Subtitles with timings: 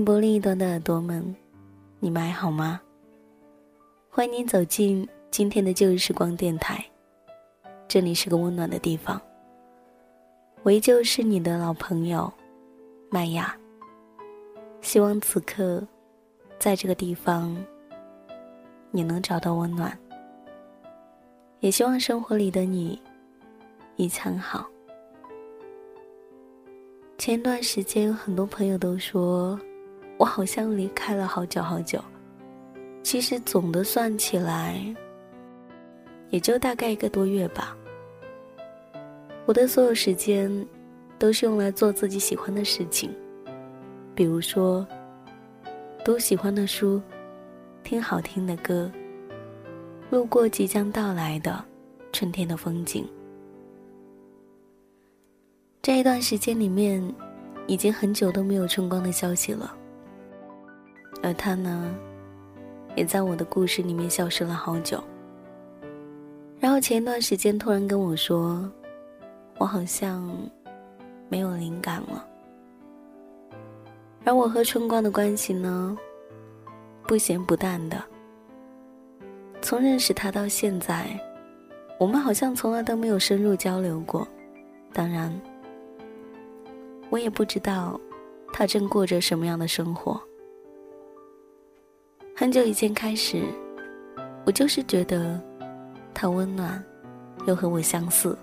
[0.00, 1.36] 电波另一端的耳朵们，
[1.98, 2.80] 你们还好吗？
[4.08, 6.82] 欢迎您走进今天的旧时光电台，
[7.86, 9.20] 这里是个温暖的地方。
[10.62, 12.32] 我依旧是你的老朋友
[13.10, 13.54] 麦雅。
[14.80, 15.86] 希望此刻，
[16.58, 17.54] 在这个地方，
[18.90, 19.94] 你能找到温暖。
[21.58, 22.98] 也希望生活里的你
[23.96, 24.66] 一餐好。
[27.18, 29.60] 前段时间，有很多朋友都说。
[30.20, 31.98] 我好像离开了好久好久，
[33.02, 34.78] 其实总的算起来，
[36.28, 37.74] 也就大概一个多月吧。
[39.46, 40.52] 我的所有时间，
[41.18, 43.10] 都是用来做自己喜欢的事情，
[44.14, 44.86] 比如说，
[46.04, 47.00] 读喜欢的书，
[47.82, 48.92] 听好听的歌，
[50.10, 51.64] 路过即将到来的
[52.12, 53.08] 春天的风景。
[55.80, 57.02] 这一段时间里面，
[57.66, 59.78] 已经很久都没有春光的消息了。
[61.22, 61.94] 而他呢，
[62.96, 65.02] 也在我的故事里面消失了好久。
[66.58, 68.70] 然后前一段时间突然跟我说，
[69.58, 70.30] 我好像
[71.28, 72.26] 没有灵感了。
[74.24, 75.96] 而我和春光的关系呢，
[77.06, 78.02] 不咸不淡的。
[79.62, 81.06] 从认识他到现在，
[81.98, 84.26] 我们好像从来都没有深入交流过。
[84.92, 85.32] 当然，
[87.08, 87.98] 我也不知道
[88.52, 90.20] 他正过着什么样的生活。
[92.40, 93.44] 很久以前开始，
[94.46, 95.38] 我就是觉得
[96.14, 96.82] 他温暖，
[97.46, 98.34] 又和我相似。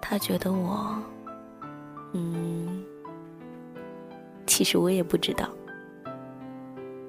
[0.00, 0.96] 他觉得我，
[2.14, 2.82] 嗯，
[4.46, 5.46] 其实我也不知道。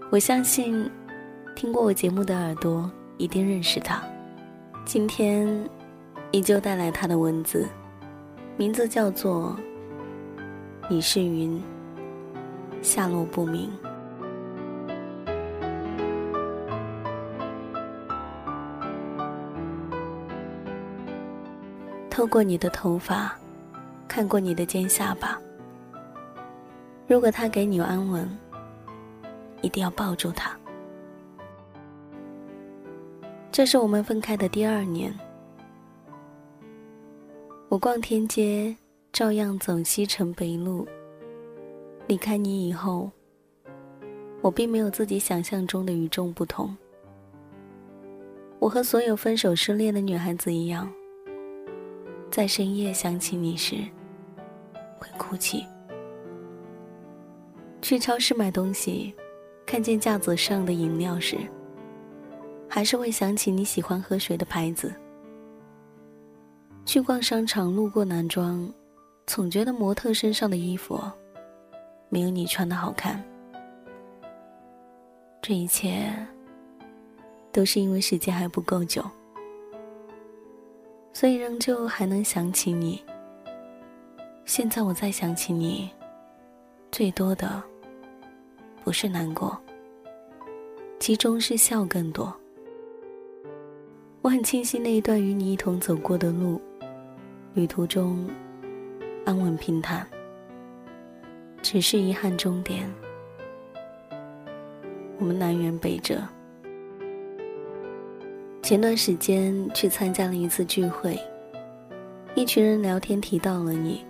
[0.10, 0.86] 我相信，
[1.56, 4.04] 听过我节目的耳朵一定认识他。
[4.84, 5.48] 今天
[6.32, 7.66] 依旧带来他的文字，
[8.58, 9.56] 名字叫做
[10.90, 11.58] 《你是云，
[12.82, 13.72] 下落不明》。
[22.14, 23.36] 透过你的头发，
[24.08, 25.42] 看过你的尖下巴。
[27.08, 28.30] 如果他给你安稳，
[29.64, 30.56] 一定要抱住他。
[33.52, 35.12] 这是我们分开的第二年，
[37.68, 38.78] 我逛天街，
[39.12, 40.88] 照样走西城北路。
[42.06, 43.10] 离开你以后，
[44.44, 46.78] 我并没有自己想象中的与众不同。
[48.60, 50.88] 我和所有分手失恋的女孩子一样。
[52.34, 53.76] 在深夜想起你时，
[54.98, 55.68] 会哭泣。
[57.80, 59.14] 去超市买东西，
[59.68, 61.38] 看见架子上的饮料时，
[62.68, 64.92] 还是会想起你喜欢喝水的牌子。
[66.86, 68.68] 去逛商场，路过男装，
[69.28, 71.00] 总觉得模特身上的衣服
[72.10, 73.24] 没有你穿的好看。
[75.40, 76.12] 这一切，
[77.52, 79.06] 都是因为时间还不够久。
[81.14, 83.02] 所以仍旧还能想起你。
[84.46, 85.90] 现在我再想起你，
[86.92, 87.64] 最多的
[88.84, 89.58] 不是难过，
[91.00, 92.36] 其中是笑更多。
[94.22, 96.60] 我很庆幸那一段与你一同走过的路，
[97.54, 98.28] 旅途中
[99.26, 100.06] 安稳平坦，
[101.62, 102.92] 只是遗憾终点，
[105.20, 106.22] 我们南辕北辙。
[108.64, 111.20] 前段时间去参加了一次聚会，
[112.34, 114.06] 一群人聊天提到了你，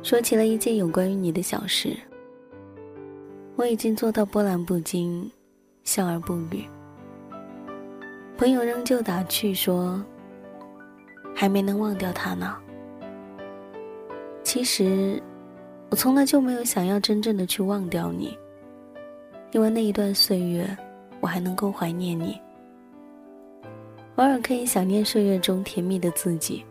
[0.00, 1.96] 说起了一件有关于你的小事。
[3.56, 5.28] 我已经做到波澜不惊，
[5.82, 6.64] 笑而不语。
[8.36, 10.00] 朋友仍旧打趣说
[11.34, 12.56] ：“还没能忘掉他呢。”
[14.44, 15.20] 其实，
[15.90, 18.38] 我从来就没有想要真正的去忘掉你，
[19.50, 20.64] 因为那一段岁月，
[21.18, 22.40] 我还能够怀念你。
[24.18, 26.64] 偶尔可以想念岁月中甜蜜的自己。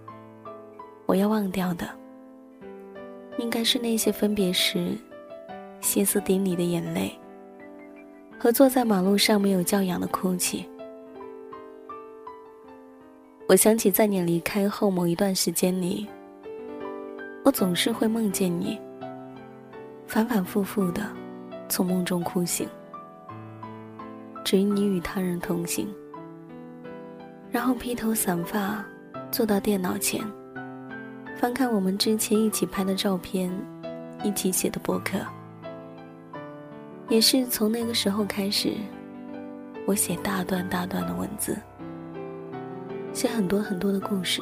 [1.05, 1.87] 我要忘掉的，
[3.37, 4.97] 应该是那些分别时
[5.79, 7.17] 歇斯底里的眼泪，
[8.37, 10.65] 和坐在马路上没有教养的哭泣。
[13.47, 16.05] 我想起在你离开后某一段时间里，
[17.45, 18.77] 我总是会梦见你，
[20.05, 21.01] 反反复复的
[21.69, 22.67] 从梦中哭醒，
[24.43, 25.87] 只因你与他人同行。
[27.57, 28.85] 然后披头散发，
[29.31, 30.23] 坐到电脑前，
[31.35, 33.51] 翻看我们之前一起拍的照片，
[34.23, 35.17] 一起写的博客。
[37.09, 38.75] 也是从那个时候开始，
[39.87, 41.57] 我写大段大段的文字，
[43.11, 44.39] 写很多很多的故事，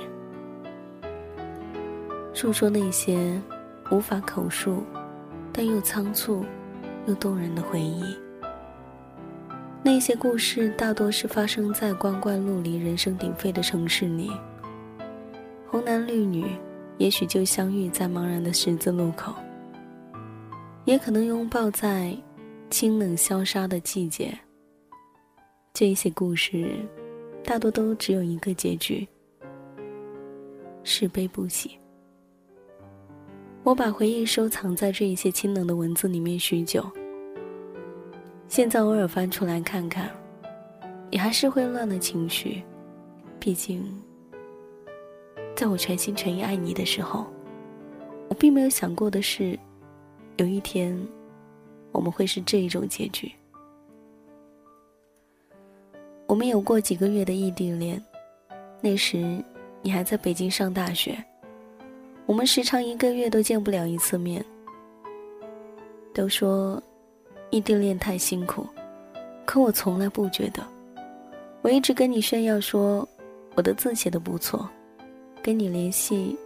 [2.34, 3.42] 诉说那些
[3.92, 4.84] 无法口述，
[5.54, 6.44] 但又仓促
[7.06, 8.14] 又动人的回忆。
[9.86, 14.32] 那些故事大多是发生在光怪陆离、人声鼎沸的城市里。
[15.68, 16.44] 红男绿女，
[16.98, 19.32] 也许就相遇在茫然的十字路口，
[20.86, 22.18] 也可能拥抱在
[22.72, 24.36] 清冷萧杀的季节。
[25.72, 26.68] 这些故事，
[27.44, 29.08] 大多都只有一个结局：
[30.84, 31.78] 是悲不喜。
[33.62, 36.84] 我把回忆收藏在这一些清冷的文字里面许久。
[38.48, 40.10] 现在偶尔翻出来看看，
[41.10, 42.64] 也还是会乱了情绪。
[43.40, 43.84] 毕竟，
[45.56, 47.26] 在我全心全意爱你的时候，
[48.30, 49.60] 我并没有想过的是，
[50.38, 50.98] 有一天，
[51.92, 53.32] 我们会是这一种结局。
[56.28, 58.02] 我们有过几个月的异地恋，
[58.82, 59.44] 那时
[59.82, 61.18] 你还在北京上大学，
[62.26, 64.44] 我们时常一个月都见不了一次面。
[66.14, 66.82] 都说。
[67.50, 68.68] 异地恋太辛苦，
[69.46, 70.62] 可我从来不觉得。
[71.62, 73.08] 我一直跟你炫耀说，
[73.56, 74.70] 我的字写的不错，
[75.42, 76.38] 跟你联系，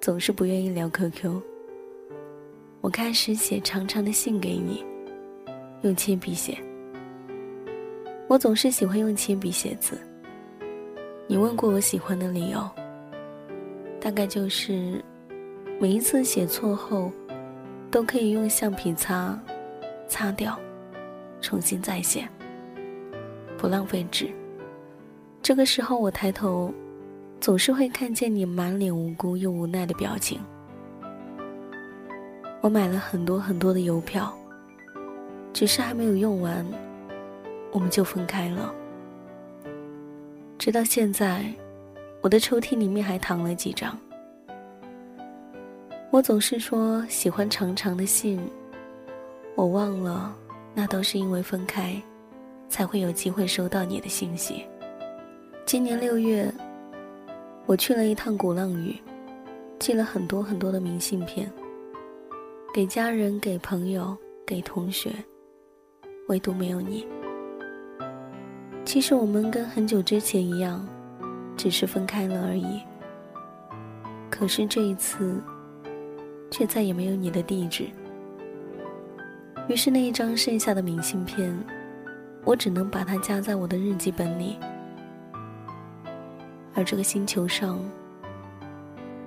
[0.00, 1.40] 总是不愿意聊 QQ。
[2.80, 4.84] 我开始写长长的信给你，
[5.82, 6.58] 用铅笔写。
[8.28, 9.98] 我总是喜欢用铅笔写字。
[11.26, 12.68] 你问过我喜欢的理由，
[14.00, 15.02] 大概就是，
[15.80, 17.10] 每一次写错后，
[17.90, 19.38] 都可以用橡皮擦。
[20.12, 20.60] 擦掉，
[21.40, 22.28] 重新再写，
[23.56, 24.30] 不浪费纸。
[25.40, 26.70] 这个时候我抬头，
[27.40, 30.38] 总是会看见你满脸无辜又无奈的表情。
[32.60, 34.30] 我买了很多很多的邮票，
[35.54, 36.62] 只是还没有用完，
[37.72, 38.70] 我们就分开了。
[40.58, 41.42] 直到现在，
[42.20, 43.98] 我的抽屉里面还躺了几张。
[46.10, 48.38] 我总是说喜欢长长的信。
[49.54, 50.34] 我忘了，
[50.74, 52.00] 那都是因为分开，
[52.68, 54.64] 才会有机会收到你的信息。
[55.66, 56.52] 今年六月，
[57.66, 58.96] 我去了一趟鼓浪屿，
[59.78, 61.52] 寄了很多很多的明信片，
[62.72, 64.16] 给家人、给朋友、
[64.46, 65.10] 给同学，
[66.28, 67.06] 唯独没有你。
[68.84, 70.84] 其实我们跟很久之前一样，
[71.56, 72.80] 只是分开了而已。
[74.30, 75.40] 可是这一次，
[76.50, 77.84] 却再也没有你的地址。
[79.68, 81.56] 于是那一张剩下的明信片，
[82.44, 84.58] 我只能把它夹在我的日记本里。
[86.74, 87.78] 而这个星球上，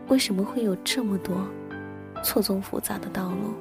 [0.07, 1.47] 为什么会有这么多
[2.21, 3.53] 错综复杂的道路？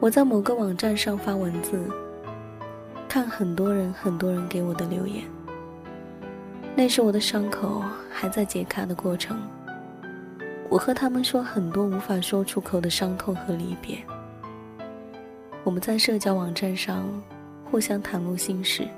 [0.00, 1.78] 我在某个网站上发文字，
[3.08, 5.24] 看很多人很多人给我的留言。
[6.74, 9.40] 那时我的伤口还在解开的过程，
[10.68, 13.98] 我和他们说很多无法说出口的伤痛和离别。
[15.68, 17.06] 我们在社交网站上
[17.70, 18.88] 互相袒露心事。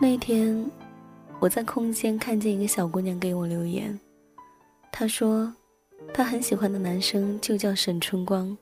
[0.00, 0.64] 那天，
[1.40, 3.98] 我在空间看见一个小姑娘给我留言，
[4.92, 5.52] 她说，
[6.12, 8.56] 她很喜欢的男生就叫沈春光。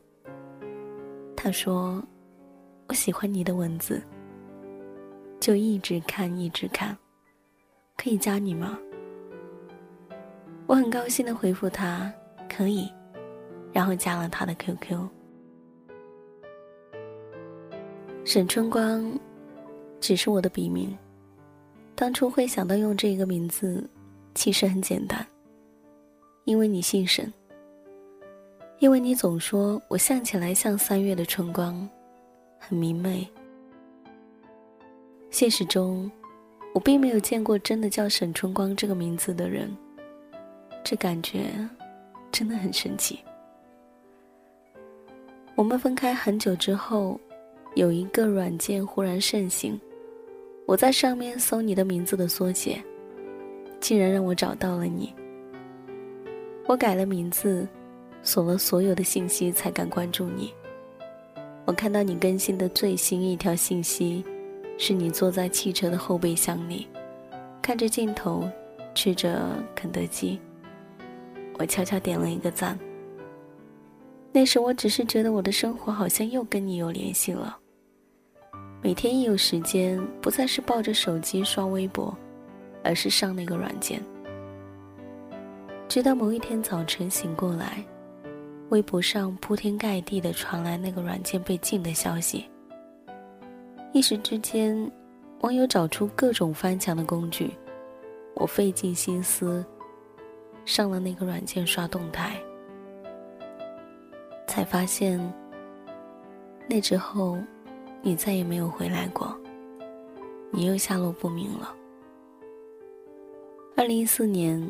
[1.37, 2.03] 她说，
[2.89, 4.03] 我喜欢你的文字，
[5.41, 6.97] 就一直看一直看，
[7.99, 8.79] 可以加你吗？
[10.67, 12.11] 我很高兴的回复他，
[12.49, 12.91] 可以，
[13.75, 15.07] 然后加了他的 QQ。
[18.25, 19.19] 沈春光，
[20.01, 20.97] 只是我的笔名。
[21.97, 23.85] 当初会想到用这个名字，
[24.33, 25.27] 其实很简单，
[26.45, 27.31] 因为你姓沈。
[28.79, 31.89] 因为你总说我像起来像三月的春光，
[32.61, 33.29] 很明媚。
[35.31, 36.09] 现实中，
[36.73, 39.69] 我并没有见过真的叫沈春光这个名字的人，
[40.85, 41.47] 这感觉
[42.31, 43.19] 真的很神奇。
[45.57, 47.19] 我们分开很久之后。
[47.75, 49.81] 有一个软件忽然盛行，
[50.67, 52.83] 我在上面搜你的名字的缩写，
[53.81, 55.15] 竟然让我找到了你。
[56.67, 57.67] 我改了名字，
[58.23, 60.53] 锁了所有的信息，才敢关注你。
[61.65, 64.23] 我看到你更新的最新一条信息，
[64.77, 66.87] 是你坐在汽车的后备箱里，
[67.63, 68.49] 看着镜头，
[68.95, 70.39] 吃着肯德基。
[71.59, 72.79] 我悄悄点了一个赞。
[74.31, 77.59] 那时我只是觉得我的生活好像又跟你有联系了。
[78.85, 82.13] 每天一有时间，不再是抱着手机刷微博，
[82.83, 84.03] 而是上那个软件。
[85.89, 87.85] 直到某一天早晨醒过来，
[88.71, 92.45] 微博上铺天盖地的传来那个软件被禁的消息。
[93.93, 94.91] 一时之间，
[95.43, 97.53] 网友找出各种翻墙的工具，
[98.35, 99.65] 我费尽心思
[100.65, 102.35] 上了那个软件刷动态，
[104.49, 105.21] 才发现
[106.69, 107.39] 那之后。
[108.05, 109.33] 你再也没有回来过，
[110.51, 111.73] 你又下落不明了。
[113.77, 114.61] 二零一四年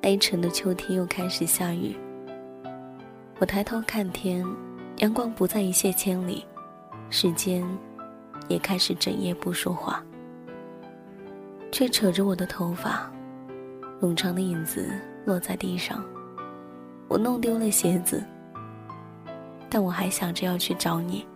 [0.00, 1.94] ，A 城的秋天又开始下雨。
[3.38, 4.46] 我抬头看天，
[4.96, 6.42] 阳光不再一泻千里，
[7.10, 7.62] 时间
[8.48, 10.02] 也开始整夜不说话，
[11.70, 13.12] 却扯着我的头发，
[14.00, 14.88] 冗长的影子
[15.26, 16.02] 落在地上。
[17.08, 18.24] 我弄丢了鞋子，
[19.68, 21.26] 但我还想着要去找你。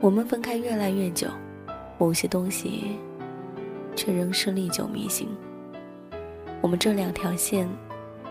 [0.00, 1.26] 我们分开越来越久，
[1.98, 2.96] 某些东西
[3.96, 5.28] 却仍是历久弥新。
[6.60, 7.68] 我们这两条线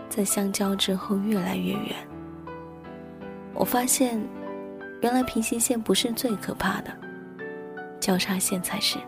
[0.08, 1.94] 在相交之后越来越远。
[3.52, 4.18] 我发现，
[5.02, 6.90] 原来平行线不是最可怕的，
[8.00, 8.98] 交叉线才是。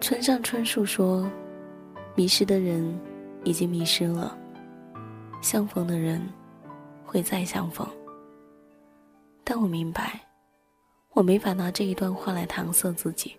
[0.00, 1.30] 村上春树说
[2.16, 2.98] ：“迷失的人
[3.44, 4.36] 已经迷失了，
[5.40, 6.20] 相逢的人
[7.04, 7.86] 会再相逢。”
[9.52, 10.20] 但我明白，
[11.12, 13.34] 我没法拿这一段话来搪塞自己。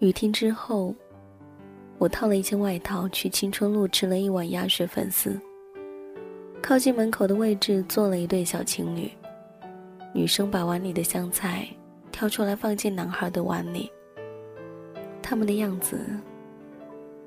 [0.00, 0.94] 雨停之后，
[1.96, 5.40] 我套了一件外套去青春路吃了一碗鸭血粉丝。
[6.60, 9.10] 靠近门口的位置坐了一对小情侣，
[10.12, 11.66] 女生把碗里的香菜
[12.12, 13.90] 挑出来放进男孩的碗里。
[15.22, 15.98] 他们的样子，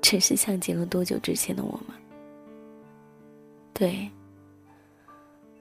[0.00, 1.96] 真是像极了多久之前的我们。
[3.72, 4.08] 对。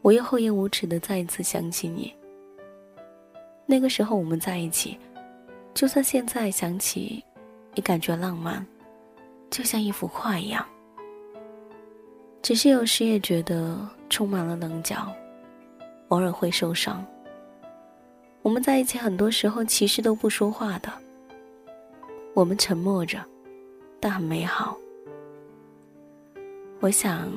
[0.04, 2.14] 我又厚颜无耻的再一次想起你。
[3.66, 5.00] 那个时候我们在一起，
[5.74, 7.24] 就算现在想起，
[7.76, 8.64] 也感觉浪漫，
[9.50, 10.64] 就像一幅画一样。
[12.42, 13.80] 只是有时也觉得
[14.10, 15.10] 充满了棱角，
[16.10, 17.04] 偶尔会受伤。
[18.42, 20.92] 我们在一起很多时候其实都不说话的，
[22.34, 23.24] 我们沉默着，
[24.02, 24.78] 但很美好。
[26.82, 27.32] 我想。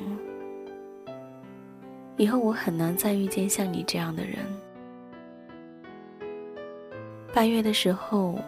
[2.17, 4.37] 以后我很难再遇见像你这样的人。
[7.31, 8.39] 八月的时候，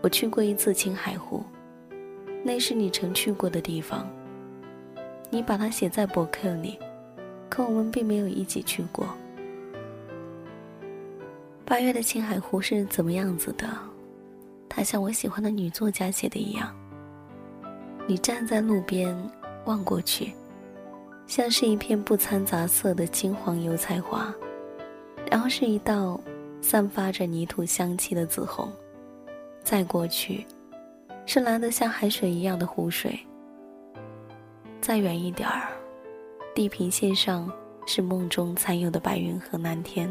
[0.00, 1.42] 我去过一次青海湖，
[2.44, 4.08] 那是你曾去过的地方。
[5.30, 6.78] 你把它写在博客里，
[7.50, 9.08] 可我们并没有一起去过。
[11.64, 13.68] 八月的青海湖是怎么样子的？
[14.68, 16.72] 它像我喜欢的女作家写的一样。
[18.06, 19.14] 你站在路边，
[19.64, 20.32] 望过去。
[21.28, 24.34] 像是一片不掺杂色的金黄油菜花，
[25.30, 26.18] 然后是一道
[26.62, 28.72] 散发着泥土香气的紫红，
[29.62, 30.46] 再过去，
[31.26, 33.16] 是蓝得像海水一样的湖水。
[34.80, 35.68] 再远一点儿，
[36.54, 37.52] 地平线上
[37.86, 40.10] 是梦中残有的白云和蓝天。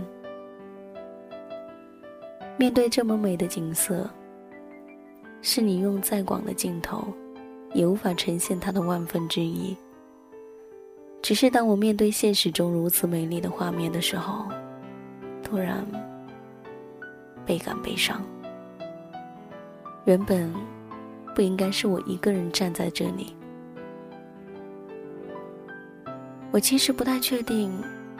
[2.58, 4.08] 面对这么美的景色，
[5.42, 7.08] 是你用再广的镜头，
[7.74, 9.76] 也无法呈现它的万分之一。
[11.22, 14.46] 只是当我面对现实中如此美丽的画面的时候，
[15.44, 15.86] 突然
[17.46, 18.22] 倍感悲伤。
[20.06, 20.50] 原本
[21.36, 23.36] 不应该是我一个人站在这里。
[26.50, 27.72] 我其实不太确定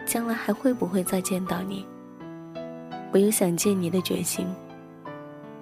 [0.06, 1.86] 将来还会不会再见到你。
[3.14, 4.46] 我有想见你的决心，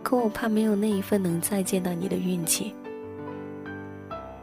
[0.02, 2.74] 可我怕没有那一份能再见到你的运气。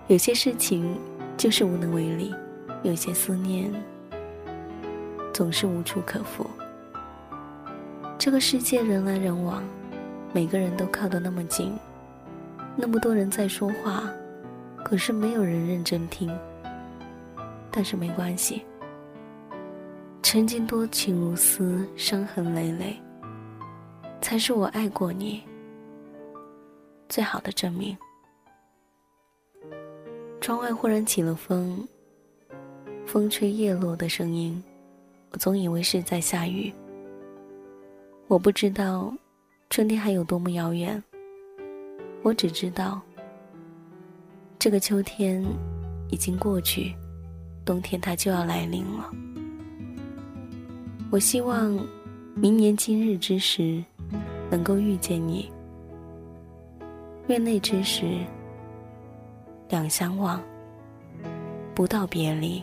[0.07, 0.97] 有些事情
[1.37, 2.33] 就是无能为力，
[2.83, 3.73] 有些思念
[5.33, 6.47] 总是无处可复。
[8.19, 9.63] 这个世界人来人往，
[10.33, 11.77] 每个人都靠得那么近，
[12.77, 14.05] 那么多人在说话，
[14.85, 16.31] 可是没有人认真听。
[17.71, 18.65] 但是没关系，
[20.23, 23.01] 曾经多情如丝，伤痕累累，
[24.21, 25.43] 才是我爱过你
[27.09, 27.97] 最好的证明。
[30.41, 31.89] 窗外忽然起了风，
[33.07, 34.63] 风吹叶落的声音，
[35.31, 36.73] 我总以为是在下雨。
[38.29, 39.13] 我不知道
[39.69, 41.03] 春天还有多么遥远，
[42.23, 43.01] 我只知道
[44.59, 45.45] 这个秋天
[46.11, 46.95] 已经过去，
[47.65, 49.11] 冬天它就要来临了。
[51.11, 51.79] 我希望
[52.35, 53.85] 明年今日之时
[54.51, 55.53] 能够遇见你，
[57.27, 58.21] 愿那之时
[59.69, 60.41] 两相望，
[61.75, 62.63] 不到别离，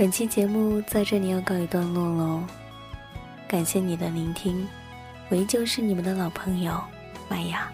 [0.00, 2.42] 本期节目在这里要告一段落喽，
[3.46, 4.66] 感谢你的聆听，
[5.28, 6.82] 我依旧是你们的老朋友
[7.28, 7.70] 麦雅。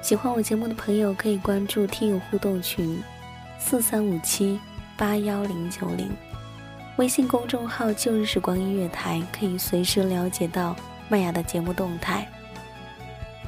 [0.00, 3.02] 喜欢我节目的朋友可以关注听友互动群
[3.58, 4.60] 四三五七
[4.96, 6.08] 八幺零九零，
[6.98, 10.76] 微信公众号旧日时光音乐台可以随时了解到
[11.08, 12.28] 麦雅的节目动态，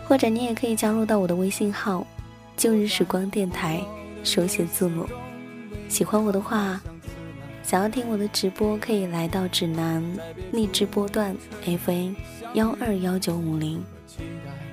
[0.08, 2.04] 或者你也可以加入到我的微信号
[2.56, 3.80] 旧日时光电台，
[4.24, 5.08] 手写字母。
[5.88, 6.80] 喜欢我的话。
[7.70, 10.02] 想要听我的直播，可以来到指南
[10.50, 12.14] 荔枝波段 FM
[12.54, 13.80] 幺二幺九五零，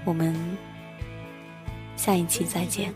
[0.04, 0.36] 我们
[1.96, 2.92] 下一期再见。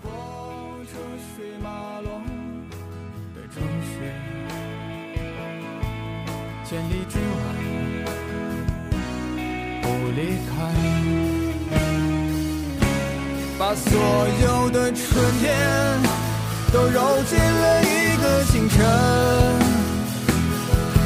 [6.66, 7.36] 千里之外
[9.84, 10.74] 不离开，
[13.60, 13.92] 把所
[14.42, 15.56] 有的春天
[16.74, 19.41] 都揉进了一个清晨。